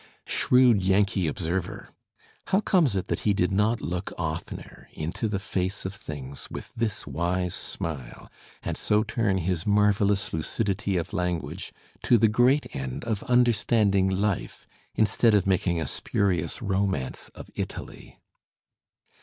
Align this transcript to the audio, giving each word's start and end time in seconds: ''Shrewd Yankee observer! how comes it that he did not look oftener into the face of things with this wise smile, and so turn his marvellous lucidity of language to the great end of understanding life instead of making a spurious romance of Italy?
''Shrewd 0.25 0.81
Yankee 0.81 1.27
observer! 1.27 1.89
how 2.47 2.59
comes 2.59 2.95
it 2.95 3.05
that 3.05 3.19
he 3.19 3.35
did 3.35 3.51
not 3.51 3.83
look 3.83 4.11
oftener 4.17 4.89
into 4.93 5.27
the 5.27 5.37
face 5.37 5.85
of 5.85 5.93
things 5.93 6.47
with 6.49 6.73
this 6.73 7.05
wise 7.05 7.53
smile, 7.53 8.27
and 8.63 8.75
so 8.77 9.03
turn 9.03 9.37
his 9.37 9.67
marvellous 9.67 10.33
lucidity 10.33 10.97
of 10.97 11.13
language 11.13 11.71
to 12.01 12.17
the 12.17 12.27
great 12.27 12.75
end 12.75 13.03
of 13.05 13.21
understanding 13.25 14.09
life 14.09 14.65
instead 14.95 15.35
of 15.35 15.45
making 15.45 15.79
a 15.79 15.85
spurious 15.85 16.63
romance 16.63 17.29
of 17.35 17.51
Italy? 17.53 18.17